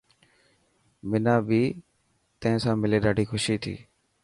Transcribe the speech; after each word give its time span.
منان 1.09 1.39
بي 1.47 1.61
تين 2.41 2.55
ساملي 2.63 2.97
ڏاڍي 3.03 3.25
خوشي 3.31 3.55
ٿي. 3.63 3.75